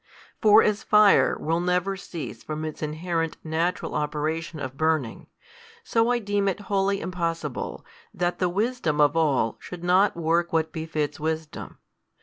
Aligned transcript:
For 0.41 0.63
as 0.63 0.81
fire 0.81 1.37
will 1.39 1.59
never 1.59 1.95
cease 1.95 2.41
from 2.41 2.65
its 2.65 2.81
inherent 2.81 3.37
natural 3.43 3.93
operation 3.93 4.59
of 4.59 4.75
burning; 4.75 5.27
so 5.83 6.09
I 6.09 6.17
deem 6.17 6.47
it 6.47 6.61
wholly 6.61 6.99
impossible, 6.99 7.85
that 8.11 8.37
|203 8.37 8.39
the 8.39 8.49
Wisdom 8.49 8.99
of 8.99 9.15
all 9.15 9.57
should 9.59 9.83
not 9.83 10.17
work 10.17 10.51
what 10.51 10.71
befits 10.73 11.19
wisdom. 11.19 11.77